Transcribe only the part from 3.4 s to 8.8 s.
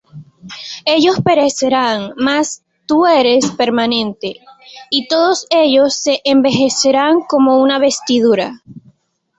permanente; Y todos ellos se envejecerán como una vestidura;